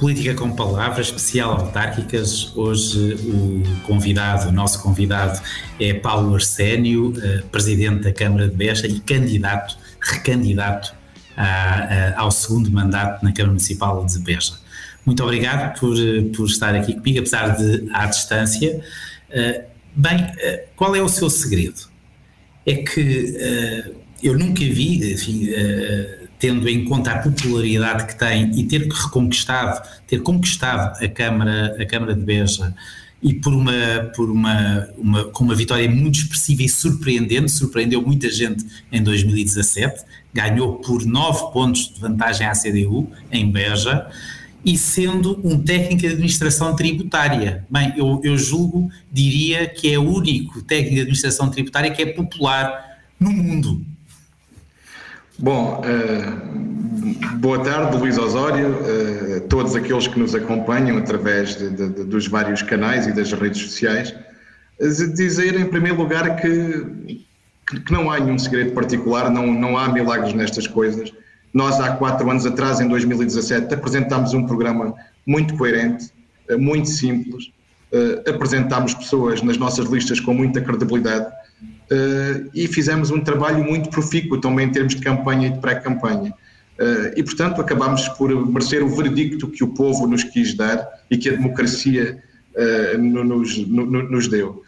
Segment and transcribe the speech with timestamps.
[0.00, 2.56] Política com Palavras, especial autárquicas.
[2.56, 5.38] Hoje o convidado, o nosso convidado
[5.78, 10.94] é Paulo Arsénio, eh, presidente da Câmara de Beja e candidato, recandidato
[11.36, 14.54] a, a, ao segundo mandato na Câmara Municipal de Beja.
[15.04, 15.94] Muito obrigado por,
[16.34, 18.82] por estar aqui comigo, apesar de à distância.
[19.28, 21.90] Eh, bem, eh, qual é o seu segredo?
[22.64, 23.84] É que
[24.22, 25.50] eu nunca vi, enfim,
[26.40, 31.86] tendo em conta a popularidade que tem e ter reconquistado, ter conquistado a Câmara, a
[31.86, 32.74] Câmara de Beja
[33.22, 38.30] e por uma, por uma, uma, com uma vitória muito expressiva e surpreendente, surpreendeu muita
[38.30, 44.08] gente em 2017, ganhou por 9 pontos de vantagem à CDU em Beja,
[44.64, 47.64] e sendo um técnico de administração tributária.
[47.70, 52.06] Bem, eu, eu julgo, diria que é o único técnico de administração tributária que é
[52.06, 53.84] popular no mundo.
[55.42, 61.88] Bom, uh, boa tarde, Luís Osório, uh, todos aqueles que nos acompanham através de, de,
[61.88, 64.14] de, dos vários canais e das redes sociais.
[64.78, 67.24] Dizer, em primeiro lugar, que,
[67.66, 71.10] que não há nenhum segredo particular, não, não há milagres nestas coisas.
[71.54, 74.94] Nós, há quatro anos atrás, em 2017, apresentámos um programa
[75.26, 76.10] muito coerente,
[76.58, 77.50] muito simples,
[78.28, 81.32] apresentámos pessoas nas nossas listas com muita credibilidade
[82.54, 86.32] e fizemos um trabalho muito profícuo também em termos de campanha e de pré-campanha.
[86.80, 91.18] Uh, e, portanto, acabámos por merecer o veredicto que o povo nos quis dar e
[91.18, 92.22] que a democracia
[92.56, 94.62] uh, nos, no, nos, deu.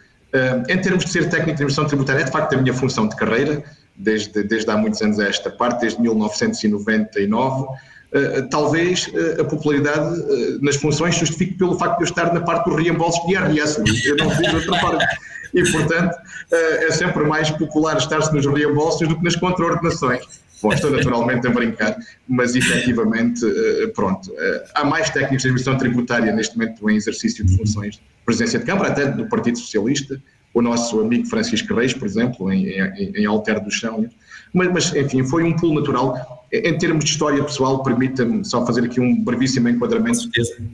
[0.69, 3.15] em termos de ser técnico de administração tributária, é de facto a minha função de
[3.15, 3.63] carreira,
[3.95, 7.65] desde, desde há muitos anos a esta parte, desde 1999.
[8.13, 12.41] Uh, talvez uh, a popularidade uh, nas funções justifique pelo facto de eu estar na
[12.41, 13.81] parte do reembolso de IRS.
[14.05, 15.05] Eu não vejo outra parte
[15.53, 16.15] e, portanto,
[16.51, 20.23] eh, é sempre mais popular estar-se nos reembolsos do que nas contraordenações.
[20.61, 21.95] Bom, estou naturalmente a brincar,
[22.27, 27.45] mas efetivamente, eh, pronto, eh, há mais técnicos de administração tributária neste momento em exercício
[27.45, 30.19] de funções de presidência de Câmara, até do Partido Socialista,
[30.53, 34.07] o nosso amigo Francisco Reis, por exemplo, em, em, em Alter do Chão.
[34.53, 36.45] Mas, mas, enfim, foi um pulo natural.
[36.51, 40.19] Em termos de história pessoal, permita-me só fazer aqui um brevíssimo enquadramento.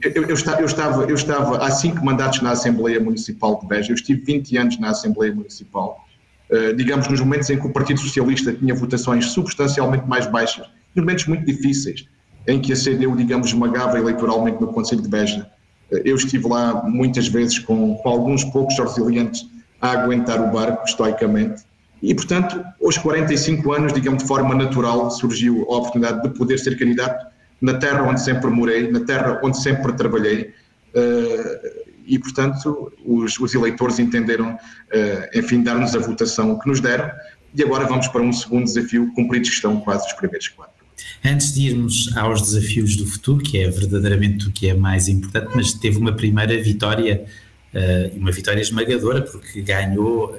[0.02, 3.94] Eu, eu, eu, estava, eu, estava, há cinco mandatos na Assembleia Municipal de Beja, eu
[3.94, 6.06] estive 20 anos na Assembleia Municipal,
[6.50, 11.02] uh, digamos, nos momentos em que o Partido Socialista tinha votações substancialmente mais baixas, nos
[11.02, 12.04] momentos muito difíceis,
[12.46, 15.50] em que a CDU, digamos, esmagava eleitoralmente no Conselho de Beja.
[15.90, 19.48] Uh, eu estive lá muitas vezes com, com alguns poucos resilientes
[19.80, 21.62] a aguentar o barco, estoicamente,
[22.02, 26.78] e, portanto, aos 45 anos, digamos de forma natural, surgiu a oportunidade de poder ser
[26.78, 27.26] candidato
[27.60, 30.54] na terra onde sempre morei, na terra onde sempre trabalhei.
[30.94, 37.10] Uh, e, portanto, os, os eleitores entenderam, uh, enfim, dar-nos a votação que nos deram.
[37.54, 40.80] E agora vamos para um segundo desafio, cumpridos que estão quase os primeiros quatro.
[41.24, 45.50] Antes de irmos aos desafios do futuro, que é verdadeiramente o que é mais importante,
[45.54, 47.26] mas teve uma primeira vitória,
[47.74, 50.34] uh, uma vitória esmagadora, porque ganhou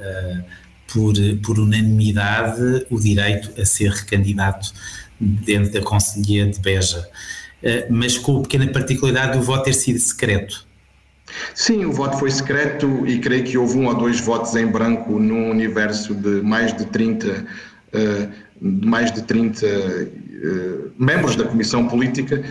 [0.91, 4.73] por, por unanimidade o direito a ser recandidato
[5.19, 7.07] dentro da Conselhia de Beja,
[7.63, 10.65] eh, mas com a pequena particularidade do voto ter sido secreto.
[11.53, 15.17] Sim, o voto foi secreto e creio que houve um ou dois votos em branco
[15.19, 17.45] num universo de mais de 30,
[17.93, 18.27] eh,
[18.61, 20.07] de mais de 30 eh,
[20.97, 22.43] membros da Comissão Política.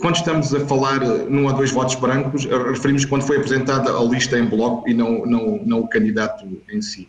[0.00, 4.38] Quando estamos a falar num ou dois votos brancos, referimos quando foi apresentada a lista
[4.38, 7.08] em bloco e não, não, não o candidato em si.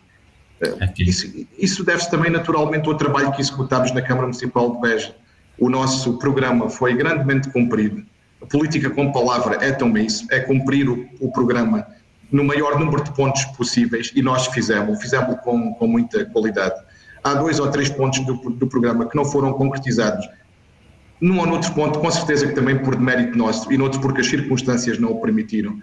[0.60, 1.06] Okay.
[1.06, 5.16] Isso, isso deve-se também naturalmente ao trabalho que executámos na Câmara Municipal de Beja.
[5.58, 8.04] O nosso programa foi grandemente cumprido.
[8.42, 11.86] A política com palavra é também isso, é cumprir o, o programa
[12.30, 16.80] no maior número de pontos possíveis e nós fizemos, fizemos com, com muita qualidade.
[17.22, 20.26] Há dois ou três pontos do, do programa que não foram concretizados.
[21.20, 24.26] Num ou noutro ponto, com certeza que também por mérito nosso e noutro porque as
[24.26, 25.78] circunstâncias não o permitiram,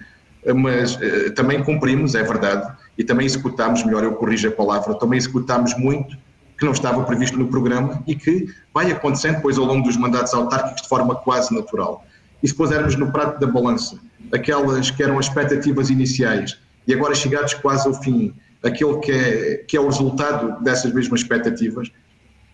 [0.56, 2.68] mas uh, também cumprimos, é verdade
[2.98, 6.18] e também executámos, melhor eu corrijo a palavra, também executámos muito
[6.58, 10.34] que não estava previsto no programa e que vai acontecendo depois ao longo dos mandatos
[10.34, 12.04] autárquicos de forma quase natural.
[12.42, 14.00] E se pusermos no prato da balança
[14.34, 16.58] aquelas que eram as expectativas iniciais
[16.88, 18.34] e agora chegados quase ao fim,
[18.68, 21.92] aquele que é, que é o resultado dessas mesmas expectativas,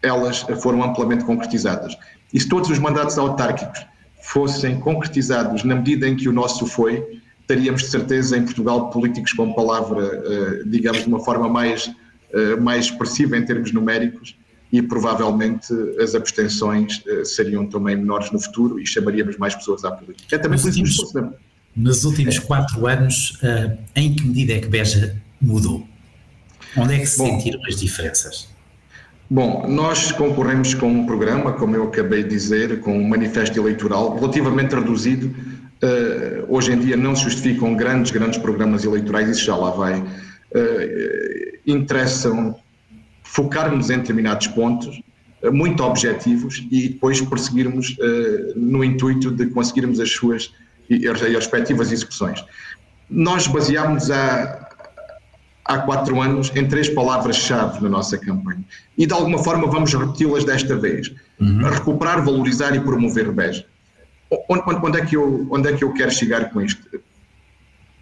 [0.02, 1.98] elas foram amplamente concretizadas.
[2.34, 3.86] E se todos os mandatos autárquicos
[4.22, 9.34] fossem concretizados na medida em que o nosso foi, teríamos de certeza em Portugal políticos
[9.34, 11.92] com palavra, eh, digamos, de uma forma mais,
[12.32, 14.36] eh, mais expressiva em termos numéricos
[14.72, 19.92] e provavelmente as abstenções eh, seriam também menores no futuro e chamaríamos mais pessoas à
[19.92, 20.36] política.
[20.36, 21.14] É também nos últimos,
[21.76, 23.40] nos últimos quatro anos,
[23.96, 25.93] em que medida é que Beja mudou?
[26.78, 28.48] Onde é que se Bom, sentiram as diferenças?
[29.30, 34.16] Bom, nós concorremos com um programa, como eu acabei de dizer, com um manifesto eleitoral
[34.16, 35.34] relativamente reduzido
[35.84, 40.00] Uh, hoje em dia não se justificam grandes, grandes programas eleitorais, isso já lá vai.
[40.00, 42.56] Uh, interessam
[43.22, 45.02] focarmos em determinados pontos,
[45.44, 47.98] uh, muito objetivos, e depois perseguirmos
[48.56, 50.54] no intuito de conseguirmos as suas
[50.90, 52.44] e as respectivas execuções.
[53.10, 54.63] Nós baseámos há,
[55.66, 58.64] há quatro anos em três palavras-chave na nossa campanha
[58.98, 61.12] e de alguma forma vamos repeti-las desta vez.
[61.40, 61.62] Uhum.
[61.70, 63.66] Recuperar, valorizar e promover Beja
[64.50, 67.00] onde, onde, é que eu, onde é que eu quero chegar com isto?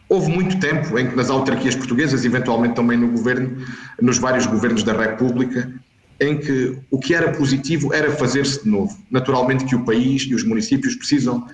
[0.07, 3.65] Houve muito tempo em que nas autarquias portuguesas, eventualmente também no governo,
[4.01, 5.71] nos vários governos da República,
[6.19, 8.97] em que o que era positivo era fazer-se de novo.
[9.09, 11.47] Naturalmente que o país e os municípios precisam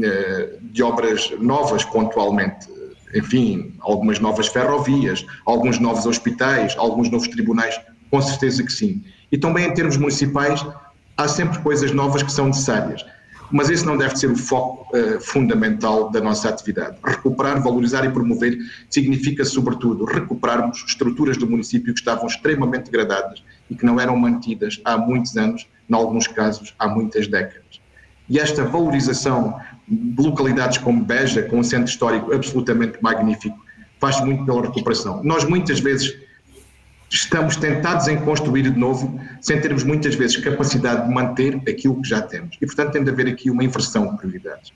[0.00, 2.68] eh, de obras novas pontualmente,
[3.14, 7.80] enfim, algumas novas ferrovias, alguns novos hospitais, alguns novos tribunais,
[8.10, 9.02] com certeza que sim.
[9.30, 10.64] E também em termos municipais,
[11.16, 13.04] há sempre coisas novas que são necessárias
[13.50, 16.96] mas esse não deve ser o foco uh, fundamental da nossa atividade.
[17.04, 18.58] Recuperar, valorizar e promover
[18.90, 24.80] significa, sobretudo, recuperarmos estruturas do município que estavam extremamente degradadas e que não eram mantidas
[24.84, 27.80] há muitos anos, em alguns casos há muitas décadas.
[28.28, 29.60] E esta valorização
[30.18, 33.58] localidades como Beja, com um centro histórico absolutamente magnífico,
[34.00, 35.22] faz muito pela recuperação.
[35.22, 36.14] Nós muitas vezes
[37.10, 42.08] estamos tentados em construir de novo, sem termos muitas vezes capacidade de manter aquilo que
[42.08, 42.56] já temos.
[42.60, 44.72] E, portanto, tem de haver aqui uma inversão de prioridades.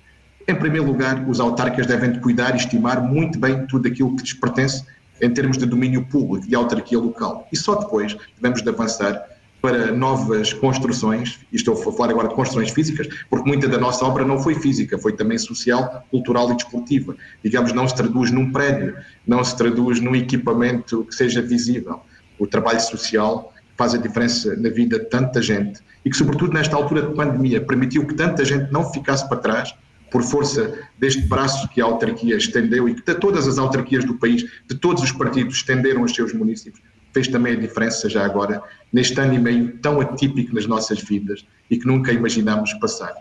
[0.46, 4.22] Em primeiro lugar, os autarcas devem de cuidar e estimar muito bem tudo aquilo que
[4.22, 4.84] lhes pertence
[5.20, 7.46] em termos de domínio público, de autarquia local.
[7.52, 9.22] E só depois devemos de avançar
[9.60, 14.04] para novas construções, e estou a falar agora de construções físicas, porque muita da nossa
[14.04, 17.16] obra não foi física, foi também social, cultural e desportiva.
[17.42, 18.94] Digamos, não se traduz num prédio,
[19.26, 22.00] não se traduz num equipamento que seja visível
[22.38, 26.76] o trabalho social faz a diferença na vida de tanta gente e que, sobretudo nesta
[26.76, 29.74] altura de pandemia, permitiu que tanta gente não ficasse para trás
[30.10, 34.42] por força deste braço que a autarquia estendeu e que todas as autarquias do país,
[34.66, 36.82] de todos os partidos, estenderam aos seus municípios,
[37.12, 38.62] fez também a diferença já agora,
[38.92, 43.12] neste ano e meio tão atípico nas nossas vidas e que nunca imaginámos passar.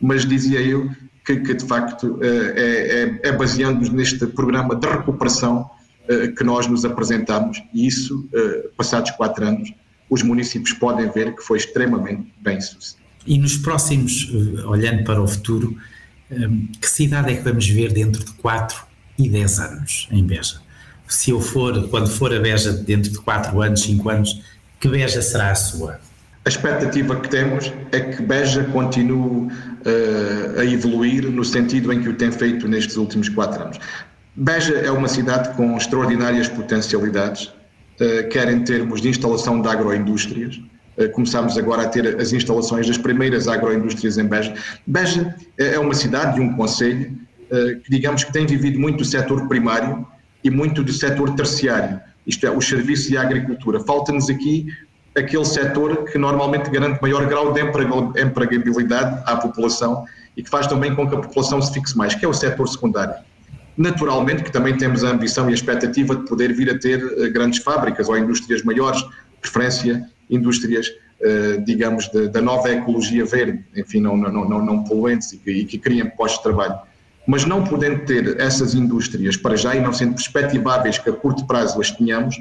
[0.00, 0.90] Mas dizia eu
[1.24, 5.70] que, que de facto eh, é, é, é baseando-nos neste programa de recuperação
[6.08, 9.72] eh, que nós nos apresentamos e isso, eh, passados quatro anos,
[10.10, 13.02] os municípios podem ver que foi extremamente bem sucedido.
[13.26, 14.30] E nos próximos,
[14.66, 15.74] olhando para o futuro,
[16.78, 18.84] que cidade é que vamos ver dentro de 4
[19.18, 20.60] e 10 anos em Beja?
[21.14, 24.42] Se eu for, quando for a Beja dentro de 4 anos, 5 anos,
[24.80, 26.00] que Beja será a sua?
[26.44, 32.08] A expectativa que temos é que Beja continue uh, a evoluir no sentido em que
[32.08, 33.78] o tem feito nestes últimos quatro anos.
[34.34, 37.52] Beja é uma cidade com extraordinárias potencialidades,
[38.00, 40.60] eh, quer em termos de instalação de agroindústrias.
[40.98, 44.52] Eh, começamos agora a ter as instalações das primeiras agroindústrias em Beja.
[44.84, 47.16] Beja é uma cidade e um conselho
[47.84, 50.04] que, digamos, que tem vivido muito do setor primário
[50.44, 53.80] e muito do setor terciário, isto é, os serviços e a agricultura.
[53.80, 54.66] Falta-nos aqui
[55.16, 60.04] aquele setor que normalmente garante maior grau de empregabilidade à população
[60.36, 62.68] e que faz também com que a população se fixe mais, que é o setor
[62.68, 63.14] secundário.
[63.76, 67.32] Naturalmente que também temos a ambição e a expectativa de poder vir a ter uh,
[67.32, 69.02] grandes fábricas ou indústrias maiores,
[69.40, 75.38] preferência indústrias, uh, digamos, da nova ecologia verde, enfim, não, não, não, não poluentes e
[75.38, 76.78] que, e que criem postos de trabalho.
[77.26, 81.46] Mas não podendo ter essas indústrias para já e não sendo perspectiváveis que a curto
[81.46, 82.40] prazo as tenhamos,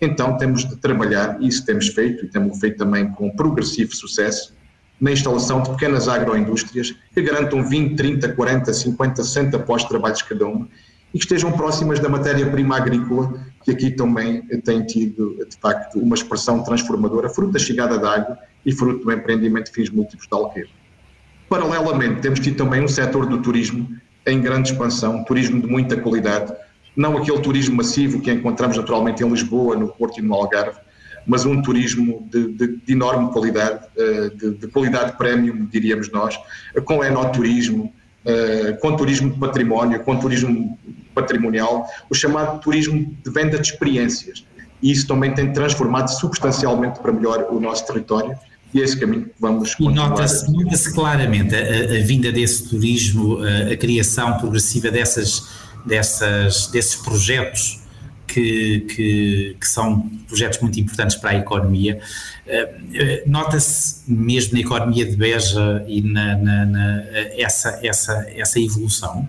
[0.00, 4.54] então temos de trabalhar, e isso temos feito, e temos feito também com progressivo sucesso,
[5.00, 10.68] na instalação de pequenas agroindústrias que garantam 20, 30, 40, 50, 60 pós-trabalhos cada uma
[11.12, 16.16] e que estejam próximas da matéria-prima agrícola, que aqui também tem tido, de facto, uma
[16.16, 20.34] expressão transformadora, fruto da chegada da água e fruto do empreendimento de fins múltiplos de
[20.34, 20.70] Alqueiro.
[21.48, 23.88] Paralelamente, temos tido também um setor do turismo
[24.26, 26.52] em grande expansão, turismo de muita qualidade,
[26.96, 30.78] não aquele turismo massivo que encontramos naturalmente em Lisboa, no Porto e no Algarve,
[31.26, 36.38] mas um turismo de, de, de enorme qualidade, eh, de, de, qualidade premium, diríamos nós,
[36.84, 37.92] com enoturismo,
[38.24, 40.78] eh, com turismo de património, com turismo
[41.14, 44.44] patrimonial, o chamado turismo de venda de experiências.
[44.82, 48.36] E isso também tem transformado substancialmente para melhor o nosso território
[48.74, 50.06] e esse caminho vamos continuar.
[50.06, 55.48] E nota-se nota claramente a, a, vinda desse turismo, a, a criação progressiva dessas,
[55.86, 57.80] dessas, desses projetos
[58.26, 62.00] que, que, que, são projetos muito importantes para a economia.
[62.46, 67.02] Eh, eh, nota-se mesmo na economia de Beja e na, na, na
[67.38, 69.28] essa, essa, essa evolução?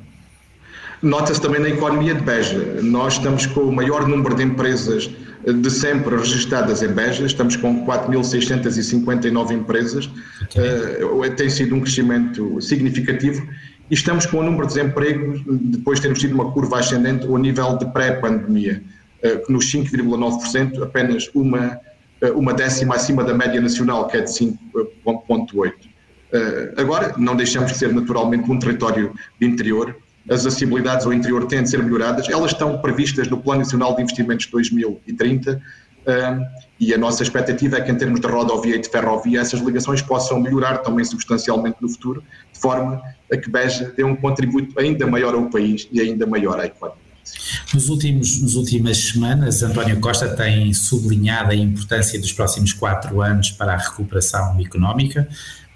[1.03, 2.81] Nota-se também na economia de Beja.
[2.81, 5.07] Nós estamos com o maior número de empresas
[5.53, 10.09] de sempre registadas em Beja, estamos com 4.659 empresas,
[10.41, 11.03] okay.
[11.03, 13.47] uh, tem sido um crescimento significativo
[13.89, 17.37] e estamos com o número de desemprego, depois de termos tido uma curva ascendente ao
[17.37, 18.81] nível de pré-pandemia,
[19.23, 21.79] uh, nos 5,9%, apenas uma,
[22.23, 25.73] uh, uma décima acima da média nacional, que é de 5,8%.
[26.75, 29.95] agora, não deixamos de ser naturalmente um território de interior,
[30.29, 34.01] as acessibilidades ao interior têm de ser melhoradas, elas estão previstas no Plano Nacional de
[34.01, 35.61] Investimentos de 2030
[36.79, 40.01] e a nossa expectativa é que em termos de rodovia e de ferrovia essas ligações
[40.01, 43.01] possam melhorar também substancialmente no futuro, de forma
[43.31, 47.05] a que Beja dê um contributo ainda maior ao país e ainda maior à economia.
[47.73, 53.49] Nos últimos, nas últimas semanas, António Costa tem sublinhado a importância dos próximos quatro anos
[53.49, 55.27] para a recuperação económica,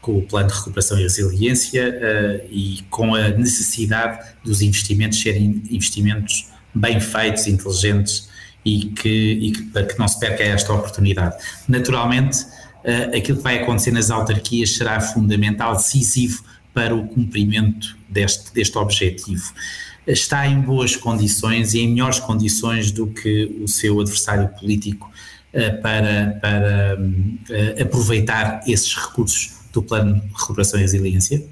[0.01, 5.61] com o plano de recuperação e resiliência uh, e com a necessidade dos investimentos serem
[5.69, 8.29] investimentos bem feitos, inteligentes
[8.63, 11.35] e que, e que para que não se perca esta oportunidade.
[11.67, 18.53] Naturalmente, uh, aquilo que vai acontecer nas autarquias será fundamental, decisivo para o cumprimento deste,
[18.53, 19.53] deste objetivo.
[20.07, 25.11] Está em boas condições e em melhores condições do que o seu adversário político
[25.53, 26.97] uh, para, para
[27.81, 31.43] aproveitar esses recursos do Plano de Recuperação e Resiliência?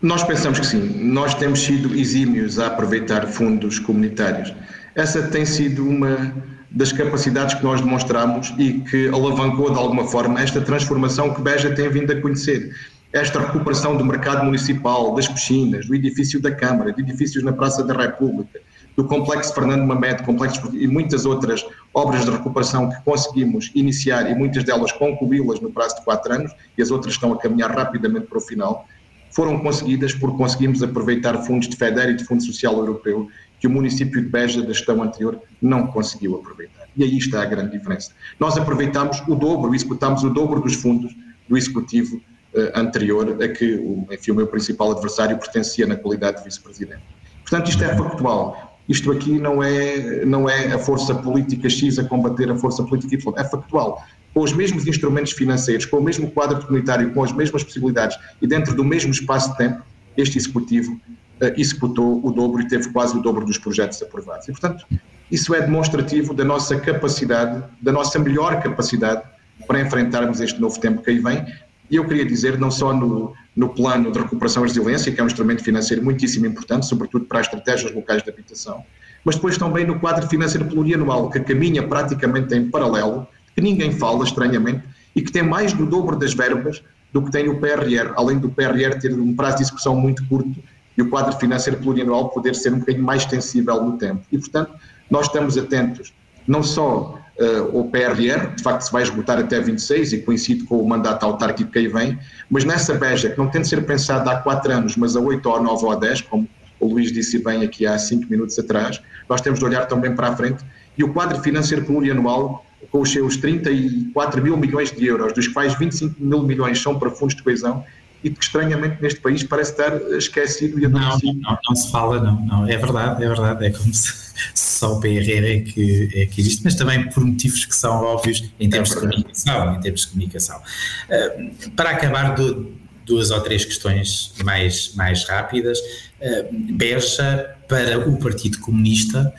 [0.00, 1.04] Nós pensamos que sim.
[1.10, 4.54] Nós temos sido exímios a aproveitar fundos comunitários.
[4.94, 6.32] Essa tem sido uma
[6.70, 11.74] das capacidades que nós demonstramos e que alavancou de alguma forma esta transformação que Beja
[11.74, 12.74] tem vindo a conhecer.
[13.12, 17.82] Esta recuperação do mercado municipal, das piscinas, do edifício da Câmara, de edifícios na Praça
[17.82, 18.60] da República,
[18.98, 21.64] do Complexo Fernando Mamed, complexo, e muitas outras
[21.94, 26.52] obras de recuperação que conseguimos iniciar e muitas delas concluí-las no prazo de quatro anos,
[26.76, 28.88] e as outras estão a caminhar rapidamente para o final,
[29.30, 33.28] foram conseguidas porque conseguimos aproveitar fundos de FEDER e de Fundo Social Europeu
[33.60, 36.88] que o município de Beja da gestão anterior não conseguiu aproveitar.
[36.96, 38.10] E aí está a grande diferença.
[38.40, 41.14] Nós aproveitamos o dobro, executámos o dobro dos fundos
[41.48, 42.20] do executivo
[42.52, 47.02] eh, anterior a que enfim, o meu principal adversário pertencia na qualidade de vice-presidente.
[47.48, 48.67] Portanto, isto é factual.
[48.88, 53.14] Isto aqui não é, não é a força política X a combater a força política
[53.14, 54.02] Y, é factual.
[54.32, 58.46] Com os mesmos instrumentos financeiros, com o mesmo quadro comunitário, com as mesmas possibilidades e
[58.46, 59.82] dentro do mesmo espaço de tempo,
[60.16, 64.48] este Executivo uh, executou o dobro e teve quase o dobro dos projetos aprovados.
[64.48, 64.86] E, portanto,
[65.30, 69.22] isso é demonstrativo da nossa capacidade, da nossa melhor capacidade
[69.66, 71.44] para enfrentarmos este novo tempo que aí vem.
[71.90, 75.24] E eu queria dizer, não só no, no plano de recuperação e resiliência, que é
[75.24, 78.84] um instrumento financeiro muitíssimo importante, sobretudo para as estratégias locais de habitação,
[79.24, 84.24] mas depois também no quadro financeiro plurianual, que caminha praticamente em paralelo, que ninguém fala,
[84.24, 88.38] estranhamente, e que tem mais do dobro das verbas do que tem o PRR, além
[88.38, 90.62] do PRR ter um prazo de execução muito curto
[90.96, 94.22] e o quadro financeiro plurianual poder ser um bocadinho mais extensível no tempo.
[94.30, 94.72] E, portanto,
[95.10, 96.12] nós estamos atentos
[96.48, 100.80] não só uh, o PRR, de facto se vai esgotar até 26 e coincide com
[100.80, 102.18] o mandato autárquico que aí vem,
[102.50, 105.46] mas nessa beja, que não tem de ser pensada há 4 anos, mas a 8
[105.48, 106.48] ou 9 ou 10, como
[106.80, 110.28] o Luís disse bem aqui há 5 minutos atrás, nós temos de olhar também para
[110.28, 110.64] a frente,
[110.96, 115.74] e o quadro financeiro plurianual, com os seus 34 mil milhões de euros, dos quais
[115.74, 117.84] 25 mil milhões são para fundos de coesão,
[118.22, 121.40] e que estranhamente neste país parece estar esquecido e adormecido.
[121.40, 124.94] Não, não, não se fala, não, não, é verdade, é verdade, é como se só
[124.94, 128.68] o PRR é que, é que existe, mas também por motivos que são óbvios em
[128.68, 130.58] termos é de comunicação, em termos de comunicação.
[130.58, 132.72] Uh, para acabar, do,
[133.04, 135.78] duas ou três questões mais, mais rápidas.
[136.20, 139.32] Uh, Beja, para o Partido Comunista,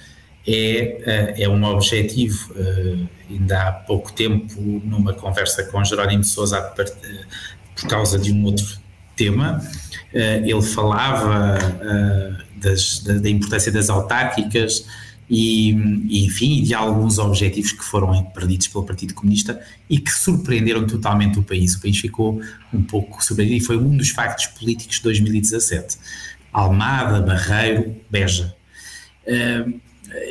[0.48, 2.54] é, uh, é um objetivo.
[3.30, 6.74] Ainda há pouco tempo, numa conversa com Jerónimo Sousa,
[7.80, 8.66] por causa de um outro
[9.16, 9.62] tema,
[10.14, 11.58] ele falava
[12.58, 14.86] das, da, da, importância das autárquicas
[15.30, 15.72] e,
[16.08, 21.38] e, enfim, de alguns objetivos que foram perdidos pelo Partido Comunista e que surpreenderam totalmente
[21.38, 21.76] o país.
[21.76, 22.42] O país ficou
[22.74, 25.98] um pouco surpreendido e foi um dos factos políticos de 2017.
[26.52, 28.56] Almada, Barreiro, Beja.
[29.28, 29.80] Uh,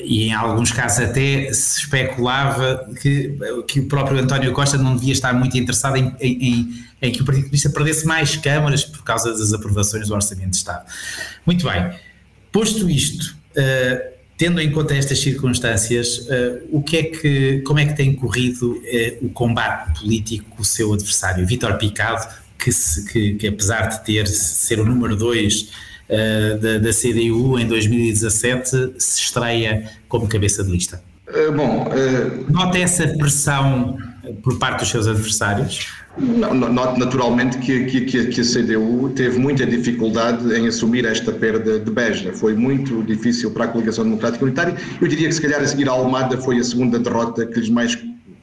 [0.04, 5.12] e em alguns casos até se especulava que, que o próprio António Costa não devia
[5.12, 9.32] estar muito interessado em, em, em que o Partido Comunista perdesse mais câmaras por causa
[9.32, 10.84] das aprovações do Orçamento de Estado.
[11.46, 11.92] Muito bem.
[12.50, 17.86] Posto isto, uh, tendo em conta estas circunstâncias, uh, o que é que, como é
[17.86, 22.26] que tem corrido uh, o combate político com o seu adversário, Vítor Picado,
[22.58, 25.87] que, se, que, que, apesar de ter ser o número 2
[26.60, 31.02] da, da CDU em 2017, se estreia como cabeça de lista?
[31.54, 31.86] bom,
[32.48, 33.98] nota essa pressão
[34.42, 35.88] por parte dos seus adversários?
[36.96, 42.32] Naturalmente que, que, que, a CDU teve muita dificuldade em assumir esta perda de Beja.
[42.32, 44.74] Foi muito difícil para a coligação democrática unitária.
[45.00, 47.70] Eu diria que se calhar a seguir a Almada foi a segunda derrota que lhes
[47.70, 47.96] mais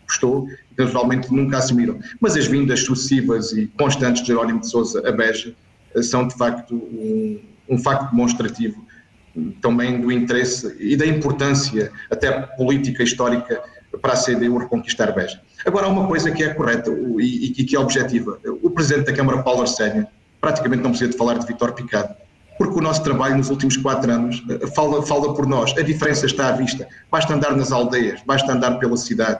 [0.07, 1.99] custou, naturalmente nunca assumiram.
[2.21, 5.53] Mas as vindas sucessivas e constantes de Jerónimo de Sousa a Beja
[6.01, 8.85] são de facto um, um facto demonstrativo
[9.61, 13.61] também do interesse e da importância até política histórica
[14.01, 15.41] para a CDU reconquistar Beja.
[15.65, 18.39] Agora, há uma coisa que é correta e, e que é objetiva.
[18.61, 20.07] O Presidente da Câmara, Paulo Arsénio,
[20.39, 22.15] praticamente não precisa de falar de Vitor Picado,
[22.57, 25.73] porque o nosso trabalho nos últimos quatro anos eh, fala, fala por nós.
[25.77, 26.87] A diferença está à vista.
[27.11, 29.39] Basta andar nas aldeias, basta andar pela cidade.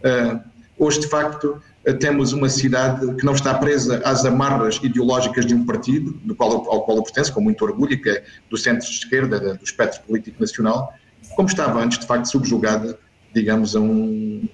[0.00, 0.40] Uh,
[0.78, 1.60] hoje, de facto,
[1.92, 6.52] temos uma cidade que não está presa às amarras ideológicas de um partido, do qual,
[6.70, 10.92] ao qual eu pertenço com muito orgulho, que é do centro-esquerda, do espectro político nacional,
[11.36, 12.98] como estava antes, de facto, subjugada,
[13.34, 14.48] digamos, a, um,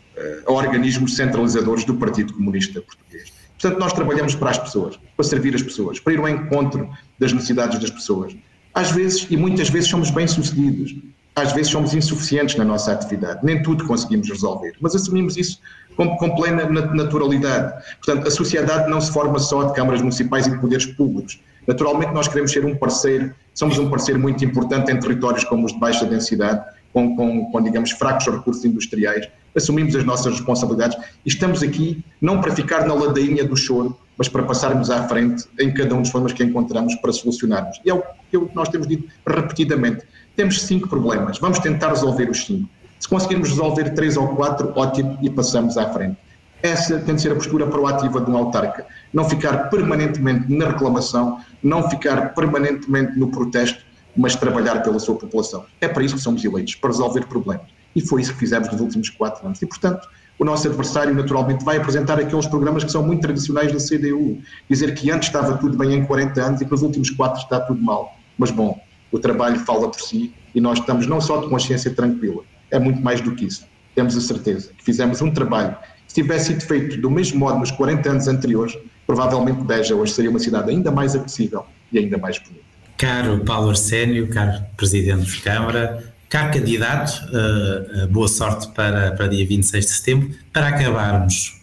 [0.47, 3.33] a organismos centralizadores do Partido Comunista Português.
[3.61, 7.33] Portanto, nós trabalhamos para as pessoas, para servir as pessoas, para ir ao encontro das
[7.33, 8.35] necessidades das pessoas.
[8.75, 10.97] Às vezes, e muitas vezes, somos bem-sucedidos,
[11.35, 15.61] às vezes somos insuficientes na nossa atividade, nem tudo conseguimos resolver, mas assumimos isso
[15.97, 17.73] com, com, plena naturalidade.
[18.05, 21.41] Portanto, a sociedade não se forma só de câmaras municipais e de poderes públicos.
[21.67, 25.73] Naturalmente, nós queremos ser um parceiro, somos um parceiro muito importante em territórios como os
[25.73, 31.29] de baixa densidade, com, com, com digamos, fracos recursos industriais, assumimos as nossas responsabilidades e
[31.29, 35.73] estamos aqui não para ficar na ladainha do choro, mas para passarmos à frente em
[35.73, 37.81] cada um dos problemas que encontramos para solucionarmos.
[37.85, 40.05] E é o que nós temos dito repetidamente.
[40.37, 42.69] Temos cinco problemas, vamos tentar resolver os cinco.
[42.99, 46.17] Se conseguirmos resolver três ou quatro, ótimo, e passamos à frente.
[46.63, 48.87] Essa tem de ser a postura proativa de um autarca.
[49.13, 53.83] Não ficar permanentemente na reclamação, não ficar permanentemente no protesto,
[54.15, 55.65] mas trabalhar pela sua população.
[55.81, 57.67] É para isso que somos eleitos, para resolver problemas.
[57.97, 59.61] E foi isso que fizemos nos últimos quatro anos.
[59.63, 60.07] E, portanto,
[60.39, 64.39] o nosso adversário naturalmente vai apresentar aqueles programas que são muito tradicionais da CDU.
[64.69, 67.61] Dizer que antes estava tudo bem em 40 anos e que nos últimos quatro está
[67.61, 68.17] tudo mal.
[68.37, 68.79] Mas, bom,
[69.13, 73.01] o trabalho fala por si e nós estamos não só de consciência tranquila, é muito
[73.01, 73.67] mais do que isso.
[73.95, 75.77] Temos a certeza que fizemos um trabalho.
[76.07, 80.31] Se tivesse sido feito do mesmo modo nos 40 anos anteriores, provavelmente Beja hoje seria
[80.31, 82.65] uma cidade ainda mais acessível e ainda mais bonita.
[82.97, 89.47] Caro Paulo Arsénio, caro Presidente de Câmara, caro candidato, uh, boa sorte para, para dia
[89.47, 90.31] 26 de setembro.
[90.53, 91.61] Para acabarmos,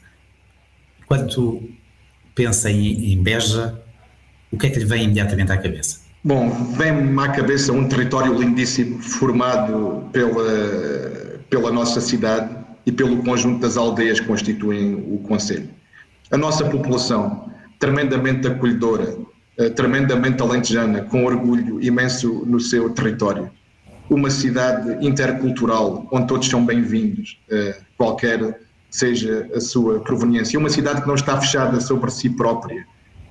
[1.05, 1.69] quando
[2.35, 3.81] pensa em, em Beja,
[4.51, 5.96] o que é que lhe vem imediatamente à cabeça?
[6.23, 13.59] Bom, vem-me à cabeça um território lindíssimo formado pela, pela nossa cidade e pelo conjunto
[13.59, 15.69] das aldeias que constituem o Conselho.
[16.31, 17.49] A nossa população,
[17.79, 19.15] tremendamente acolhedora,
[19.57, 23.49] eh, tremendamente alentejana, com orgulho imenso no seu território.
[24.09, 30.59] Uma cidade intercultural, onde todos são bem-vindos, eh, qualquer seja a sua proveniência.
[30.59, 32.85] Uma cidade que não está fechada sobre si própria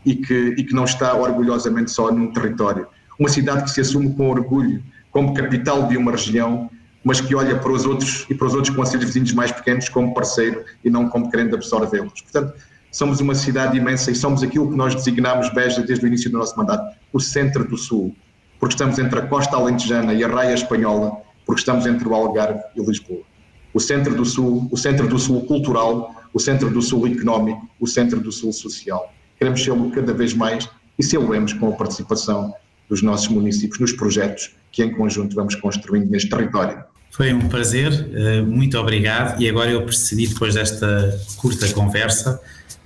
[0.06, 2.86] e que, e que não está orgulhosamente só num território.
[3.18, 6.70] Uma cidade que se assume com orgulho como capital de uma região,
[7.02, 10.14] mas que olha para os outros e para os outros conselhos vizinhos mais pequenos como
[10.14, 12.20] parceiro e não como querendo absorvê-los.
[12.20, 12.54] Portanto,
[12.92, 16.38] somos uma cidade imensa e somos aquilo que nós designamos Beja desde o início do
[16.38, 18.14] nosso mandato, o centro do Sul,
[18.60, 22.60] porque estamos entre a costa alentejana e a raia espanhola, porque estamos entre o Algarve
[22.76, 23.22] e Lisboa.
[23.74, 27.86] O centro do Sul, o centro do Sul cultural, o centro do Sul económico, o
[27.86, 29.12] centro do Sul social.
[29.38, 30.68] Queremos ser cada vez mais
[30.98, 32.54] e celebremos com a participação
[32.88, 36.84] dos nossos municípios nos projetos que em conjunto vamos construindo neste território.
[37.10, 39.40] Foi um prazer, eh, muito obrigado.
[39.40, 42.38] E agora eu percebi, depois desta curta conversa,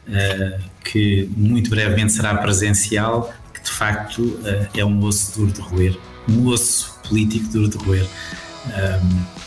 [0.09, 5.61] eh, que muito brevemente será presencial, que de facto eh, é um osso duro de
[5.61, 8.07] roer, um osso político duro de roer.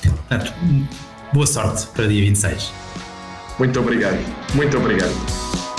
[0.04, 0.54] Portanto,
[1.32, 2.74] boa sorte para dia 26.
[3.58, 4.20] Muito obrigado,
[4.54, 5.73] muito obrigado.